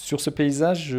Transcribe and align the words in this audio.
Sur 0.00 0.20
ce 0.20 0.30
paysage, 0.30 0.96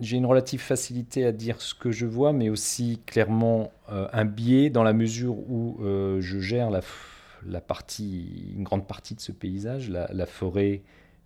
j'ai 0.00 0.16
une 0.16 0.26
relative 0.26 0.60
facilité 0.60 1.24
à 1.26 1.32
dire 1.32 1.60
ce 1.60 1.74
que 1.74 1.92
je 1.92 2.06
vois, 2.06 2.32
mais 2.32 2.48
aussi 2.48 2.98
clairement 3.04 3.70
euh, 3.92 4.08
un 4.14 4.24
biais 4.24 4.70
dans 4.70 4.82
la 4.82 4.94
mesure 4.94 5.38
où 5.48 5.76
euh, 5.82 6.20
je 6.22 6.40
gère 6.40 6.70
une 6.70 8.62
grande 8.64 8.86
partie 8.86 9.14
de 9.14 9.20
ce 9.20 9.32
paysage, 9.32 9.90
la, 9.90 10.26
forêt 10.26 10.82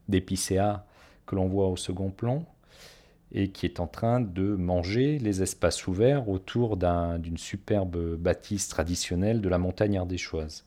d'épicéa 0.08 0.84
que 1.26 1.36
l'on 1.36 1.46
voit 1.46 1.68
au 1.68 1.76
second 1.76 2.10
plan, 2.10 2.44
et 3.32 3.48
qui 3.48 3.64
est 3.64 3.78
en 3.78 3.86
train 3.86 4.20
de 4.20 4.56
manger 4.56 5.20
les 5.20 5.42
espaces 5.42 5.86
ouverts 5.86 6.28
autour 6.28 6.76
d'une 6.76 7.38
superbe 7.38 8.16
bâtisse 8.16 8.68
traditionnelle 8.68 9.40
de 9.40 9.48
la 9.48 9.58
montagne 9.58 9.96
ardéchoise. 9.96 10.64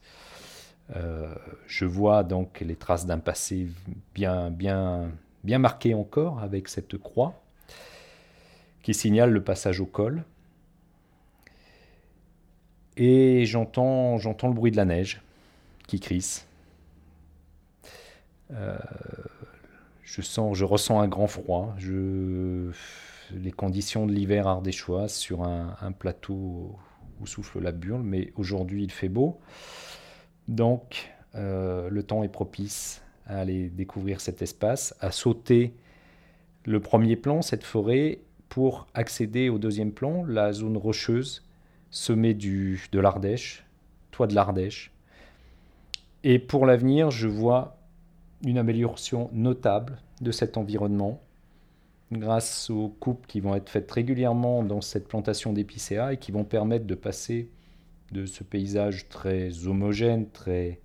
Euh, 0.95 1.33
je 1.67 1.85
vois 1.85 2.23
donc 2.23 2.61
les 2.61 2.75
traces 2.75 3.05
d'un 3.05 3.19
passé 3.19 3.67
bien, 4.15 4.49
bien, 4.49 5.11
bien 5.43 5.59
marqué 5.59 5.93
encore 5.93 6.39
avec 6.39 6.67
cette 6.67 6.97
croix 6.97 7.41
qui 8.81 8.93
signale 8.93 9.31
le 9.31 9.43
passage 9.43 9.79
au 9.79 9.85
col. 9.85 10.23
Et 12.97 13.45
j'entends, 13.45 14.17
j'entends 14.17 14.49
le 14.49 14.53
bruit 14.53 14.71
de 14.71 14.77
la 14.77 14.85
neige 14.85 15.21
qui 15.87 15.99
crisse. 15.99 16.45
Euh, 18.51 18.77
je, 20.03 20.21
sens, 20.21 20.55
je 20.55 20.65
ressens 20.65 20.99
un 20.99 21.07
grand 21.07 21.27
froid. 21.27 21.75
Les 23.31 23.51
conditions 23.51 24.05
de 24.05 24.11
l'hiver 24.11 24.47
ardéchois 24.47 25.07
sur 25.07 25.43
un, 25.43 25.91
plateau 25.97 26.77
où 27.19 27.25
souffle 27.25 27.61
la 27.61 27.71
burle, 27.71 28.03
mais 28.03 28.31
aujourd'hui 28.35 28.83
il 28.83 28.91
fait 28.91 29.09
beau. 29.09 29.39
Donc 30.47 31.11
euh, 31.35 31.89
le 31.89 32.03
temps 32.03 32.23
est 32.23 32.29
propice 32.29 33.01
à 33.25 33.39
aller 33.39 33.69
découvrir 33.69 34.21
cet 34.21 34.41
espace, 34.41 34.95
à 34.99 35.11
sauter 35.11 35.73
le 36.65 36.79
premier 36.79 37.15
plan, 37.15 37.41
cette 37.41 37.63
forêt, 37.63 38.19
pour 38.49 38.87
accéder 38.93 39.49
au 39.49 39.57
deuxième 39.57 39.91
plan, 39.91 40.23
la 40.25 40.53
zone 40.53 40.77
rocheuse, 40.77 41.43
sommet 41.89 42.33
du, 42.33 42.81
de 42.91 42.99
l'Ardèche, 42.99 43.65
toit 44.11 44.27
de 44.27 44.35
l'Ardèche. 44.35 44.91
Et 46.23 46.39
pour 46.39 46.65
l'avenir, 46.65 47.11
je 47.11 47.27
vois 47.27 47.77
une 48.45 48.57
amélioration 48.57 49.29
notable 49.33 49.97
de 50.21 50.31
cet 50.31 50.57
environnement 50.57 51.21
grâce 52.11 52.69
aux 52.69 52.89
coupes 52.89 53.25
qui 53.27 53.39
vont 53.39 53.55
être 53.55 53.69
faites 53.69 53.91
régulièrement 53.91 54.63
dans 54.63 54.81
cette 54.81 55.07
plantation 55.07 55.51
d'épicéa 55.51 56.13
et 56.13 56.17
qui 56.17 56.31
vont 56.31 56.43
permettre 56.43 56.85
de 56.85 56.95
passer 56.95 57.49
de 58.11 58.25
ce 58.25 58.43
paysage 58.43 59.09
très 59.09 59.67
homogène, 59.67 60.29
très 60.29 60.79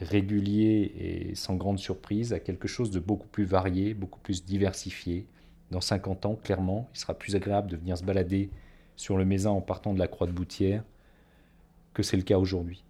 régulier 0.00 0.92
et 1.30 1.34
sans 1.34 1.56
grande 1.56 1.78
surprise 1.78 2.32
à 2.32 2.40
quelque 2.40 2.68
chose 2.68 2.90
de 2.90 3.00
beaucoup 3.00 3.28
plus 3.28 3.44
varié, 3.44 3.94
beaucoup 3.94 4.20
plus 4.20 4.44
diversifié, 4.44 5.26
dans 5.70 5.80
50 5.80 6.26
ans, 6.26 6.38
clairement, 6.42 6.88
il 6.94 6.98
sera 6.98 7.14
plus 7.14 7.34
agréable 7.34 7.70
de 7.70 7.76
venir 7.76 7.98
se 7.98 8.04
balader 8.04 8.50
sur 8.94 9.16
le 9.16 9.24
Mézin 9.24 9.50
en 9.50 9.60
partant 9.60 9.92
de 9.92 9.98
la 9.98 10.06
Croix 10.06 10.26
de 10.26 10.32
Boutière 10.32 10.84
que 11.92 12.02
c'est 12.02 12.16
le 12.16 12.22
cas 12.22 12.38
aujourd'hui. 12.38 12.84